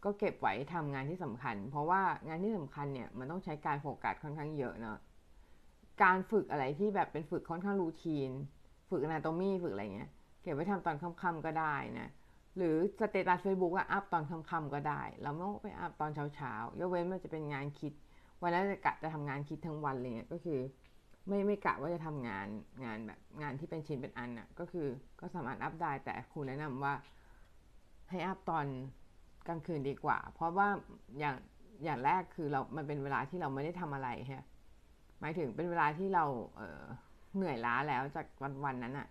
[0.03, 4.97] ก็เก็บไว้ทำงานที่สำคัญ เพราะว่างานที่สำคัญเนี่ยมันต้องใช้การโฟกัสค่อนข้างเยอะเนาะ
[6.03, 8.29] การฝึกอะไรที่แบบเป็นฝึกค่อนข้าง routine
[8.89, 10.09] ฝึก anatomy ฝึกอะไรเงี้ย
[10.41, 12.09] เก็บไว้ทำตอนค่ำๆก็ได้นะ
[12.57, 17.93] หรือ status เฟซบุ๊กอะอัพตอนค่ำๆก็ได้ เราไม่ต้องไปอัพตอนเช้าๆยกเว้นมันจะเป็นงานคิด
[18.41, 20.59] วันนั้นจะกะจะทำงานคิดทั้งวันเลยเนี่ยก็คือ
[21.27, 22.47] ไม่ไม่กะว่าจะทำงาน
[22.85, 24.87] งานแบบงานที่เป็นชิ้นเป็นอันอะก็คือ
[25.19, 26.93] ก็สามารถอัพได้แต่ครูแนะนำว่า
[28.09, 28.65] ให้อัพตอน
[29.47, 30.67] กลางคืนดีกว่า เพราะว่า
[31.19, 31.35] อย่าง
[31.83, 34.45] อย่างแรกคือเรา มันเป็นเวลาที่เราไม่ได้ทำอะไรฮะ
[35.19, 36.25] หมายถึงเป็นเวลาที่เรา
[36.57, 36.83] เออ
[37.35, 39.07] เหนื่อยล้าแล้วจากวันวันนั้นอะ่ะ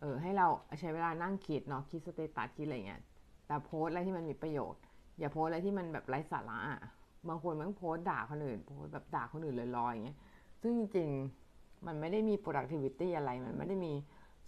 [0.00, 0.46] เออให้เรา
[0.80, 3.02] ใช้เวลานั่งคิดเนาะคิด status คิดอะไรเงี้ย
[3.46, 4.82] แต่โพสอะไรที่มันมีประโยชน์
[5.18, 6.80] อย่าโพสอะไรที่มันแบบไร้สาระอะ
[7.28, 10.18] บางคนมันโพสด่าคนอื่นโพสแบบด่าคนอื่นลอยๆอย่างเงี้ย
[10.62, 13.92] ซึ่งจริงๆมันไม่ได้มี productivity อะไรมันไม่ได้มี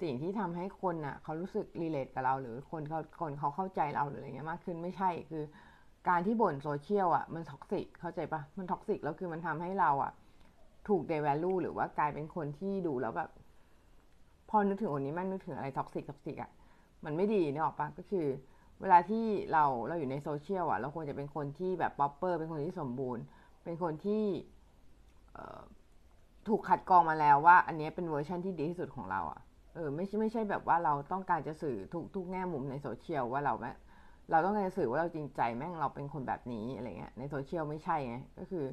[0.02, 5.44] สิ่งที่ทำให้คนอะเขารู้สึก relate กับเรา หรือคนเขาคนเขาเข้าใจเราหรืออะไรเงี้ยมากขึ้นไม่ใช่คือ
[6.08, 10.12] การที่บ่นโซเชียลอะมัน toxic เข้าใจปะมัน toxic แล้วคือมันทำให้เราอะ
[10.88, 13.30] ถูก devalue หรือว่ากลายเป็นคนที่ดูแล้วแบบ
[14.48, 16.50] พอนึกถึงคนนี้มันนึกถึงอะไร toxic toxic อะ
[17.04, 18.26] มันไม่ดีนึกออกปะก็คือ
[18.80, 23.22] เวลาที่เราเราอยู่ในโซเชียลอะ เราควรจะเป็นคนที่แบบ proper เป็นคนที่สมบูรณ์
[23.64, 24.24] เป็นคนที่
[26.48, 29.40] ถูกคัดกรองมาแล้วว่า อันนี้เป็นเวอร์ชันที่ดีที่สุดของเราอะ
[29.74, 33.72] เออไม่ใช่ไม่ใช่แบบว่าเราต้องการจะสื่อทุกทุกแง่มุมในโซเชียลว่าเราแม่ง
[34.30, 38.64] เราต้องการจะสื่อว่าเราจริงใจแม่งเราเป็นคนแบบนี้อะไรเงี้ยในโซเชียลไม่ใช่ไงก็คือ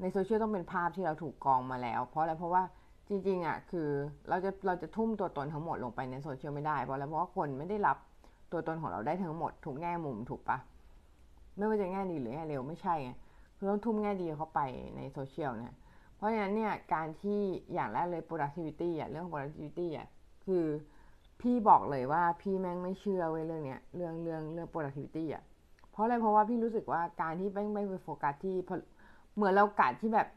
[0.00, 2.62] ในโซเชียลต้องเป็นภาพที่เราถูกกรองมาแล้ว เพราะอะไรเพราะว่า
[3.08, 3.88] จริงๆอะคือ
[4.28, 7.96] เราจะเราจะทุ่มตัวตนทั้งหมดลงไปในโซเชียลไม่ได้เพราะอะไรเพราะว่าคนไม่ได้รับ
[8.52, 10.58] ตัวตนของเราได้ทั้งหมดทุกแง่มุมถูกปะ
[11.56, 13.10] ไม่ว่าจะแง่ดีหรือแง่เร็วไม่ใช่ไง
[13.56, 14.60] คือต้องทุ่มแง่ดีเข้าไป
[14.96, 15.76] ในโซเชียลนะ
[16.16, 17.40] เพราะฉะนั้นเนี่ยการที่
[17.74, 20.06] อย่างแรกเลย productivity อะเรื่อง productivity อะ
[20.46, 20.64] คือ
[21.40, 25.42] พี่บอกเลยว่าพี่แม่งไม่เชื่อเว้ยเรื่องเนี้ยเรื่องเรื่องเรื่อง productivity อะ
[25.90, 28.56] เพราะอะไรเพราะว่าพี่รู้สึกว่าการที่แม่งไม่ไปโฟกัสที่
[29.34, 30.28] เหมือนเรากัดที่แบบ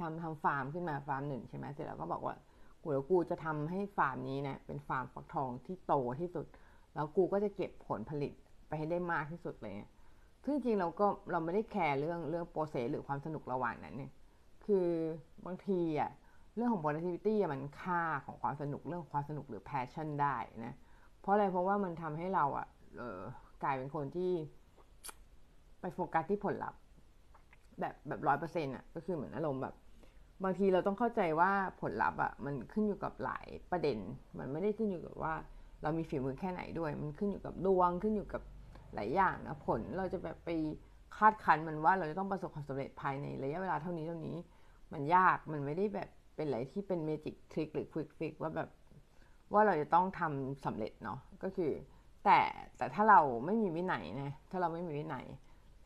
[0.00, 2.36] ทำทำฟาร์มขึ้นมาฟาร์มหนึ่งใช่ไหมเสร็จแล้วก็บอกว่า
[2.82, 6.46] กูเดี๋ยวกูจะทำให้ฟาร์มนี้นะเป็นฟาร์มฟักทองที่โตที่สุด
[6.94, 8.32] แล้วกูก็จะเก็บผลผลิต
[8.68, 9.74] ไปให้ได้มากที่สุดเลย
[10.44, 14.12] ซึ่งจริงเราก็เราไม่ได้แคร์เรื่องเรื่อง process หรือความสนุกระหว่างนั้นเนี่ย
[14.64, 14.88] คือ
[15.46, 16.10] บางทีอะ
[16.56, 20.74] เรื่องของ productivity มันฆ่าของความสนุกเรื่องความสนุกหรือ passion ได้นะ
[21.20, 22.66] เพราะอะไรเพราะว่ามันทำให้เราอะ
[22.98, 23.20] เออ
[23.62, 24.32] กลายเป็นคนที่
[25.80, 26.80] ไปโฟกัสที่ผลลัพธ์
[27.80, 29.74] แบบแบบร้อยเปอร์เซ็นต์อะก็คือเหมือนอารมณ์แบบ
[30.44, 33.98] บางทีเราต้องเข้าใจว่าผลลัพธ์อะมันขึ้นอยู่กับหลายประเด็น
[34.38, 35.34] มันไม่ได้ขึ้นอยู่กับว่า
[35.82, 38.42] เรามีฝีมือแค่ไหนด้วย มันขึ้นอยู่กับดวงขึ้นอยู่กับ
[38.94, 40.50] หลายอย่างนะผลเราจะแบบไป
[41.16, 44.36] คาดคันมันว่าเราจะต้องประสบความสำเร็จภายในระยะเวลาเท่านี้เท่านี้
[44.92, 48.68] มันยากมันไม่ได้แบบเป็นอะไรที่เป็นเมจิกทริคหรือควิกฟิกว่าแบบ
[49.52, 51.72] ว่าเราจะต้องทำสำเร็จเนาะก็คือ
[52.24, 52.40] แต่
[52.76, 55.24] แต่ถ้าเราไม่มีวินัยนะถ้าเราไม่มีวินัย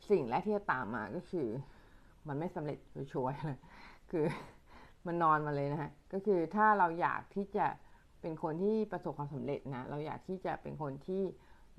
[0.09, 1.47] สิ่งแรกที่จะตามมาก็คือ
[2.27, 2.77] มันไม่สำเร็จ
[3.11, 3.59] ชัวร์เลย
[4.11, 4.25] คือ
[5.07, 7.65] มันนอนมาเลยนะฮะก็คือถ้าเราอยากที่จะ
[8.21, 11.23] เป็นคนที่ประสบความสำเร็จนะ เราอยากที่จะเป็นคนที่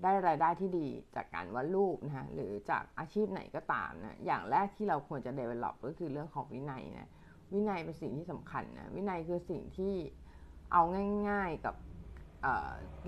[0.02, 7.10] ได้รายได้ที่ดีจากการวาดรูปนะหรือจากอาชีพไหนก็ตามนะอย่างแรกที่เราควรจะ develop ก็คือเรื่องของวินัยนะ
[7.52, 9.94] วินัยเป็นสิ่งที่สำคัญนะวินัยคือสิ่งที่
[10.72, 10.82] เอา
[11.28, 12.44] ง่าย ๆกับ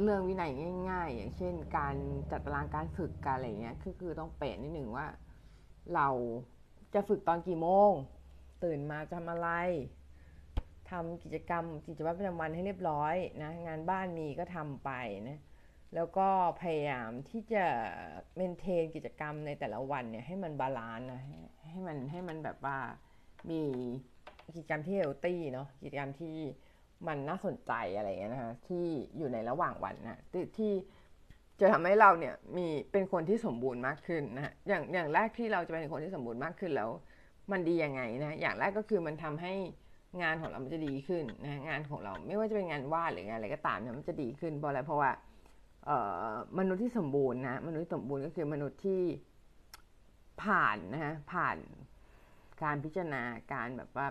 [0.02, 0.50] เรื่องวินัย
[0.90, 1.94] ง่าย ๆ อย่างเช่น การ
[2.30, 5.06] จัดตารางการฝึกการอะไรเงี้ยคือคือต้องเป๊ะนิดหนึ่งว่า
[5.94, 6.08] เรา
[6.94, 7.92] จะฝึกตอนกี่โมง
[8.64, 9.48] ตื่นมาทำอะไร
[10.92, 14.90] ทำกิจกรรมกิจวัตรประจำวันให้เรียบร้อยนะงานบ้านมีก็ทำไป
[15.28, 15.38] นะ
[15.94, 16.28] แล้วก็
[16.60, 17.64] พยายามที่จะ
[18.36, 21.22] maintain กิจกรรมในแต่ละวันเนี่ยให้มัน balance นะ
[21.68, 22.78] ให้มันให้มันแบบว่า
[23.50, 23.62] มี
[24.54, 26.36] กิจกรรมที่เฮลตี้เนาะกิจกรรมที่
[27.06, 30.20] มันน่าสนใจอะไรเงี้ยนะคะที่อยู่ในระหว่างวันนะ
[30.58, 30.72] ที่
[31.60, 36.90] จะทำให้เราเนี่ยมีเป็นคนที่สมบูรณ์มากขึ้นนะอย่างอย่างแรกที่เราจะเป็นคนที่สมบูรณ์มากขึ้นแล้ว
[37.52, 39.54] มันดียังไงนะอย่างแรกก็คือมันทำให้
[40.20, 45.10] งานของเรามันจะดีขึ้นนะงานของเราไม่ว่าจะเป็นงานวาดหรืองานอะไรก็ตามเนี่ยมันจะดีขึ้นเพราะอะไรเพราะว่า
[45.86, 49.02] เอ่อมนุษย์ที่สมบูรณ์นะมนุษย์สมบูรณ์ก็คือมนุษย์ที่
[50.42, 51.56] ผ่านนะฮะผ่าน
[52.62, 53.22] การพิจารณา
[53.52, 54.06] การแบบว่า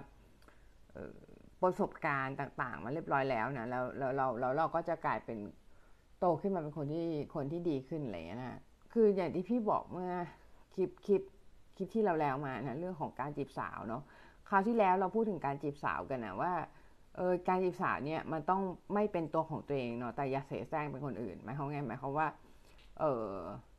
[1.61, 5.39] ประสบการณ์ต่าง ๆ มาเรียบร้อยแล้วนะแล้วเราเราเราเราก็จะกลายเป็น
[6.19, 8.59] โตขึ้นมาเป็นคนที่คนที่ดีขึ้นอะไรอย่างนี้นะ
[8.93, 10.11] คืออย่างที่พี่บอกเมื่อ
[10.75, 11.21] คลิปคลิป
[11.75, 14.03] คลิปที่เราแล้วมานะเรื่องของการจีบสาวเนาะ
[14.51, 16.53] คราวที่แล้วเราพูดถึงการจีบสาวกันนะว่า
[17.15, 18.61] เออการจีบสาวเนี่ยมันต้อง
[18.93, 22.27] ไม่เป็นตัวของตัวเองเนาะแต่อย่าเสแสร้งเป็นคนอื่นหมายความไงหมายความว่า
[22.99, 23.27] เออ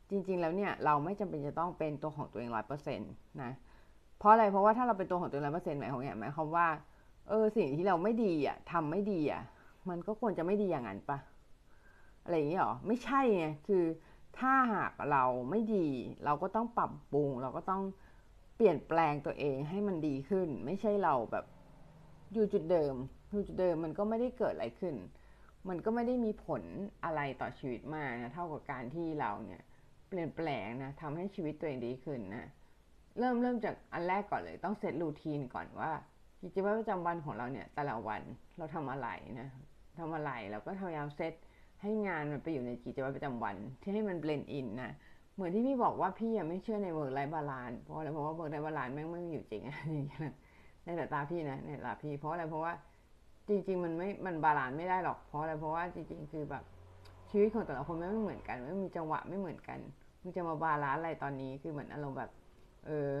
[0.09, 3.51] จริง ๆ แล้วเนี่ยเราไม่จำเป็นจะต้องเป็นตัวของตัวเองร้อยเปอร์เซ็นต์นะ
[4.19, 6.67] เพราะอะไรเพราะว่าถ้าเราเป็นตัวของตัวเองร้อยเปอร์เซ็นต์หมายความไงหมายความว่า
[7.29, 9.41] เออสิ่งที่เราไม่ดีอะทำไม่ดีอะ
[9.89, 11.17] มันก็ควรจะไม่ดีอย่างนั้นปะ
[12.23, 13.83] อะไรอย่างนี้หรอไม่ใช่ไงคือ
[14.39, 15.87] ถ้าหากเราไม่ดี
[16.25, 17.81] เราก็ต้องปรับปรุง เราก็ต้อง
[18.63, 21.45] ลี่ยนแปลงตัวเองให้มันดีขึ้น ไม่ใช่เราแบบ
[22.33, 22.95] อยู่จุดเดิม
[23.31, 24.95] อยู่จุดเดิมมันก็ไม่ได้เกิดอะไรขึ้น
[25.69, 26.63] มันก็ไม่ได้มีผล
[27.05, 29.61] อะไรต่อชีวิตมากนะเท่ากับการที่เราเนี่ย
[30.09, 32.45] เปลี่ยนแปลงนะทำให้ชีวิตตัวเองดีขึ้นนะ
[33.19, 35.91] เริ่มเริ่มจากอันแรกก่อนเลย ต้อง set routine ก่อนว่า
[36.41, 38.21] กิจวัตรประจำวันของเราเนี่ยแต่ละวัน
[38.57, 39.07] เราทำอะไร
[39.39, 39.49] นะ
[39.99, 41.33] ทำอะไรเราก็พยายามเซต
[41.81, 44.93] ให้งานมันไปอยู่ในกิจวัตรประจำวันที่ให้มัน blend in นะ
[45.33, 49.77] เหมือนที่พี่บอกว่าพี่ยังไม่เชื่อใน work life balance เพราะอะไรเพราะว่า work life balance แม่งไม่มีอยู่จริงอะ
[50.83, 52.73] ในแต่ตาพี่นะในตาพี่เพราะอะไรเพราะว่า
[53.49, 56.63] จริง ๆ มันไม่มันบาลานไม่ได้หรอกเพราะอะไรเพราะว่าจริง ๆ คือแบบ
[57.29, 59.79] ชีวิตของแต่ละคนไม่เหมือนกันไม่มีจังหวะไม่เหมือนกัน
[60.21, 62.31] มึงจะมาบาลานอะไรตอนนี้คือเหมือนอารมณ์แบบ
[62.85, 63.13] เออ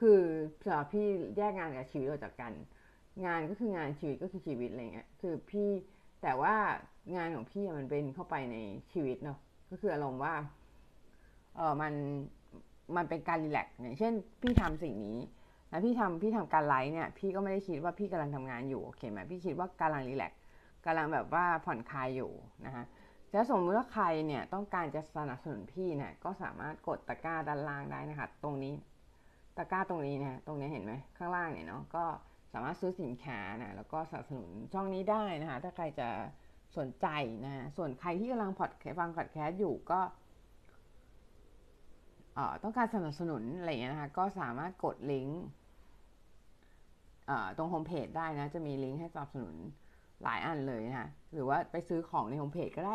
[0.00, 0.20] คือ
[0.64, 2.52] สำหรับพี่แยกงานกับชีวิตออกจากกัน
[3.26, 5.68] งานก็คืองานชีวิตก็คือชีวิตอะไรเงี้ยคือพี่
[6.22, 6.54] แต่ว่า
[7.16, 8.56] งานของพี่มันเป็นเข้าไปใน
[8.92, 9.38] ชีวิตเนาะ
[9.70, 10.34] ก็คืออารมณ์ว่า
[11.56, 11.92] เออมัน
[12.96, 14.12] มันเป็นการรีแลกซ์อย่างเช่น
[14.42, 15.18] พี่ทำสิ่งนี้
[15.70, 20.40] แล้วพี่ทำพี่ทำการไลฟ์เนี่ยพี่ก็ไม่ได้คิดว่าพี่กำลังทำงานอยู่โอเคไหมพี่คิดว่ากำลังรีแลกซ์
[20.86, 22.30] กำลังแบบว่าผ่อนคลายอยู่
[22.66, 22.84] นะฮะ
[23.28, 28.74] เสถ้าสมมติว่าใครเนี่ยต้องการจะสนับสนุนพี่เนี่ยก็สามารถกดตะกร้าด้านล่างได้นะคะ ตรงนี้
[29.56, 32.04] ตะกร้าตรงนี้เนี่ยตรงนี้เห็นไหมข้างล่างเนี่ยเนาะก็
[32.52, 36.08] สามารถซื้อสินค้านะแล้วก็สนับสนุนช่องนี้ได้นะคะถ้าใครจะ
[36.78, 37.06] สนใจ
[37.44, 40.00] นะส่วนใครที่กำลังพอดฟังพอดแคสต์อยู่ก็
[42.62, 45.42] ต้องการสนับสนุนอะไรเงี้ยนะคะ ก็สามารถกดลิงก์
[47.56, 49.54] ตรงโฮมเพจได้นะ จะมีลิงก์ให้สนับสนุน
[50.22, 52.94] หลายอันเลยนะหรือว่าไปซื้อของในโฮมเพจก็ได้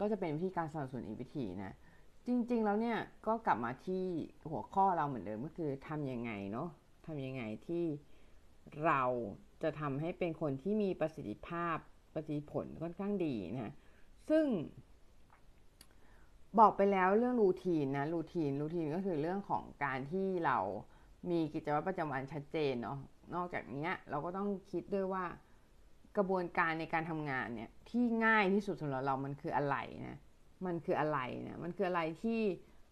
[0.00, 1.74] ก็จะเป็นวิธีการสนับสนุนอีกวิธีนะ
[2.26, 4.04] จริง ๆ แล้วเนี่ยก็กลับมาที่
[4.50, 6.68] หัวข้อเราเหมือนเดิมก็คือทำยังไงเนาะ
[7.06, 7.84] ทำยังไงที่
[8.84, 9.02] เรา
[9.62, 11.76] จะทำให้เป็นคนที่มีประสิทธิภาพ
[12.14, 13.72] ประสิทธิผลค่อนข้างดีนะ
[14.28, 14.44] ซึ่ง
[16.58, 20.58] บอกไปแล้วเรื่องรูทีนนะรูทีนรูทีนก็คือเรื่องของการที่เรา
[21.30, 22.98] มีกิจวัตรประจำวันชัดเจนเนาะ
[23.34, 25.24] นอกจากนี้เราก็ต้องคิดด้วยว่า
[26.16, 30.18] กระบวนการในการทำงานเนี่ยที่ง่ายที่สุดสำหรับเรามันคืออะไรนะ
[30.66, 32.40] มันคืออะไรนะมันคืออะไรที่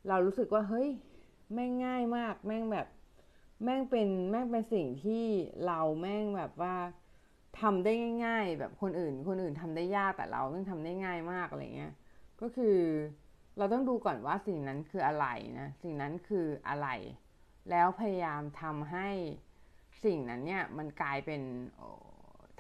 [0.09, 0.89] เรารู้สึกว่าเฮ้ย
[1.55, 2.87] แม่งง่ายมาก แม่งแบบ
[3.65, 5.25] แม่งเป็นแม่งเป็นสิ่งที่
[5.67, 6.77] เราแม่งแบบว่า
[7.61, 7.93] ทำได้
[8.27, 11.93] ง่าย ๆ แบบคนอื่น คนอื่นทำได้ยากแต่เราแม่งทำได้ง่ายมากอะไรเงี้ย
[12.41, 12.77] ก็คือ
[13.59, 15.27] เราต้องดูก่อนว่าสิ่งนั้นคืออะไร
[15.61, 16.89] นะ สิ่งนั้นคืออะไร
[17.71, 19.09] แล้วพยายามทำให้
[20.05, 21.43] สิ่งนั้นเนี่ยมันกลายเป็น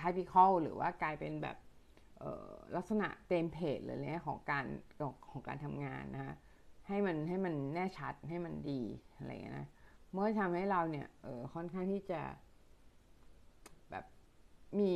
[0.00, 1.56] typical หรือว่ากลายเป็นแบบ
[2.76, 4.64] ลักษณะเต็มเพจเลยเนี่ยของการ
[5.30, 6.34] ของการทำงานนะคะ
[6.88, 8.82] ให้มันให้มันแน่ชัดให้มันดี
[9.16, 9.68] อะไรเงี้ยนะ
[10.12, 12.20] เมื่อทำให้เราเนี่ยเออค่อนข้างที่จะ
[13.90, 14.04] แบบ
[14.80, 14.92] มี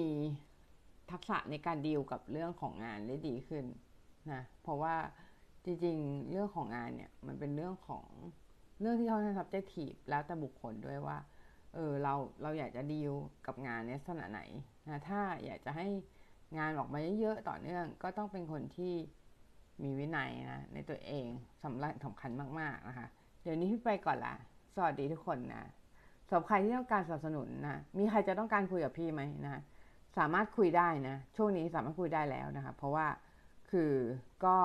[1.11, 3.65] ทักษะในการดีลกับเรื่องของงานได้ดีขึ้น
[4.33, 4.95] นะเพราะว่า
[5.67, 8.07] จริงๆ เรื่องของงานเนี่ยมันเป็นเรื่องของ
[8.81, 11.19] เรื่องที่เขาทำ subjective แล้วแต่บุคคลด้วยว่า
[11.75, 13.13] เออเราเราอยากจะดีล
[13.47, 14.41] กับงานในลักษณะไหน
[14.89, 15.87] นะถ้าอยากจะให้
[16.59, 18.95] งานออกมาเยอะๆต่อเนื่อง ก็ต้องเป็นคนที่
[19.83, 21.27] มีวินัยนะในตัวเอง
[21.65, 23.07] สำคัญสำคัญมากๆนะคะ
[23.43, 24.35] เดี๋ยวนี้พี่ไปก่อนละ
[24.75, 25.65] สวัสดีทุกคนนะ
[26.29, 29.63] สำหรับใครที่ต้องการสนับสนุนนะมีใครจะต้องการคุยกับพี่ไหมนะ
[30.19, 33.07] สามารถคุยได้นะช่วงนี้สามารถคุยได้แล้วนะคะเพราะว่า
[33.71, 33.93] คือ
[34.45, 34.57] ก็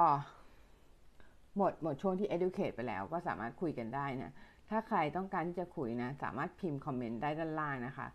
[1.58, 4.34] หมดหมดช่วงที่ educate ไปแล้วก็สามารถคุยกันได้นะ
[4.70, 8.08] ถ้าใครต้องการที่จะคุยนะ สามารถพิมพ์คอมเมนต์ได้ด้านล่างนะคะ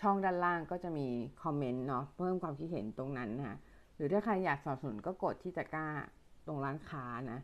[0.00, 1.08] ช่องด้านล่างก็จะมี
[1.42, 3.56] คอมเมนต์เนาะเพิ่มความคิดเห็นตรงนั้นนะคะ
[3.96, 5.86] หรือถ้าใครอยากสนับสนุนก็กดที่ตะกร้า
[6.46, 7.40] ตรงร้านค้านะ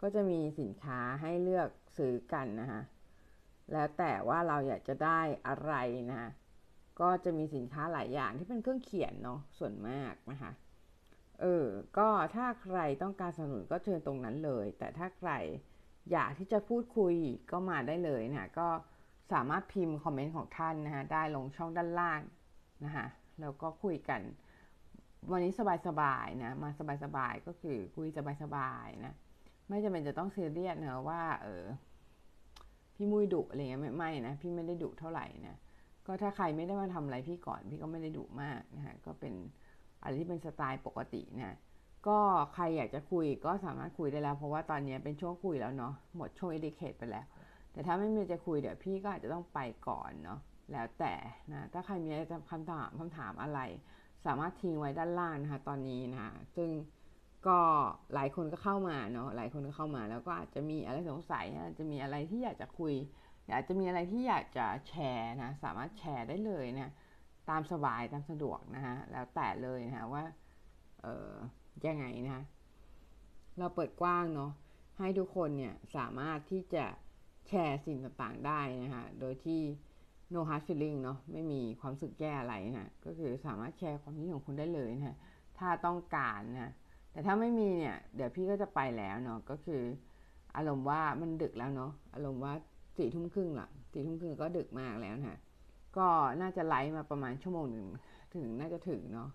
[0.00, 2.80] ก็จะมีสินค้าให้เลือกซื้อกันนะคะ
[3.72, 5.72] แล้วแต่ว่าเราอยากจะได้อะไร
[6.10, 6.30] นะ
[7.00, 10.50] ก็จะมีสินค้าหลายอย่างที่เป็นเครื่องเขียนเนาะส่วนมากนะคะ
[11.44, 15.30] เออ ก็ถ้าใครต้องการสนับสนุนก็เชิญตรงนั้นเลย แต่ถ้าใคร
[16.12, 17.14] อยากที่จะพูดคุย
[17.50, 18.68] ก็มาได้เลยนะก็
[19.32, 22.20] สามารถพิมพ์คอมเมนต์ของท่านนะฮะได้ลงช่องด้านล่าง
[22.84, 23.06] นะคะ
[23.40, 24.20] แล้วก็คุยกัน
[25.30, 25.52] วันนี้
[25.86, 26.70] สบายๆนะมา
[27.04, 28.06] สบายๆก็คือคุย
[28.42, 29.14] สบายๆนะ
[29.68, 31.64] ไม่จำเป็นจะต้องเซีเรียสนะว่า เออ
[32.94, 35.58] พี่มุ้ยดุอะไรเงี้ยไม่ไม่นะพี่ไม่ได้ดุเท่าไหร่นะ
[36.06, 39.34] ก็ถ้าใครไม่ได้มาทำอะไรพี่ก่อน พี่ก็ไม่ได้ดุมากนะฮะก็เป็น
[40.04, 41.56] อะไรที่เป็นสไตล์ปกตินะ
[42.06, 42.18] ก็
[42.54, 47.26] ใครอยากจะคุยก็สามารถคุยได้แล้ว เพราะว่าตอนนี้เป็นช่วงคุยแล้วเนาะหมดช่วง educate ไปแล้ว
[47.72, 50.38] แต่ถ้าไม่มีจะคุยเดี๋ยวพี่ก็อาจจะต้องไปก่อนเนาะ
[50.72, 51.14] แล้วแต่
[51.52, 52.10] นะถ้าใครมี
[52.50, 53.60] คำถามคำถามอะไร
[54.26, 56.70] สามารถทิ้งไว้ด้านล่างนะคะตอนนี้นะซึ่ง
[57.46, 57.60] ก็
[58.14, 62.94] หลายคนก็เข้ามาเนาะหลายคนก็เข้ามา แล้วก็อาจจะมีอะไรสงสัยอาจจะมีอะไรที่อยากจะคุย
[63.48, 66.92] อยากจะมีอะไรที่อยากจะแชร์นะสามารถแชร์ได้เลยนะ
[67.50, 70.24] ตามสบายตามสะดวกนะฮะแล้วแต่เลยนะฮะว่า
[71.02, 71.32] เออ
[71.86, 72.44] ยังไงนะ
[73.58, 74.52] เราเปิดกว้างเนาะ
[74.98, 76.84] ให้ทุกคนเนี่ยสามารถที่จะ
[77.48, 79.60] แชร์สิ่งต่างๆได้นะคะโดยที่
[80.32, 85.16] no hard feeling เนาะไม่มีความสึกแย่อะไรนะก็คือสามารถแชร์ความคิดของคุณได้เลยนะ
[85.58, 86.72] ถ้าต้องการนะ
[87.12, 89.82] แต่ถ้าไม่มีเนี่ยเดี๋ยวพี่ก็จะไปแล้วเนาะก็คือ
[90.56, 92.52] อารมณ์ว่ามันดึกแล้วเนาะอารมณ์ว่า
[92.96, 95.38] สี่ทุ่มครึ่งละสี่ทุ่มครึ่งก็ดึกมากแล้วนะ
[95.96, 96.08] ก็
[96.40, 97.86] น่าจะไลฟ์มาประมาณชั่วโมงหนึ่ง
[98.34, 99.30] ถึงน่าจะถึงเนาะ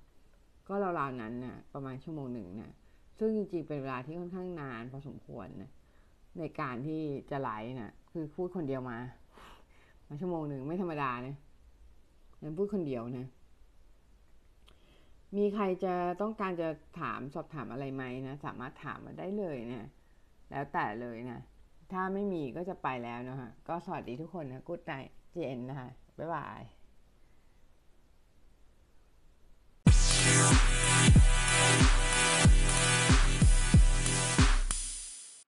[0.67, 2.71] ก็ราวๆนั้นนะ่ะประมาณชั่วโมงหนึ่งนะ
[3.19, 5.71] ซึ่งจริงๆเป็นเวลาที่ค่อนข้างนานพอสมควรนะ
[6.39, 8.97] ในการที่จะไลฟ์นะคือพูดคนเดียวมา
[10.07, 11.35] มาชั่วโมงหนึ่งไม่ธรรมดานะ
[12.43, 13.27] ยังพูดคนเดียวนะ
[15.37, 16.69] มีใครจะต้องการจะ
[16.99, 19.89] ถามสอบถามอะไรไหมนะสามารถถามมาได้เลยนะ
[20.49, 21.39] แล้วแต่เลยนะ
[21.91, 24.93] ถ้าไม่มีก็จะไปแล้วนะฮะก็สวัสดีทุกคนนะกูดไน
[25.31, 26.61] เจนนะคะ บ๊ายบาย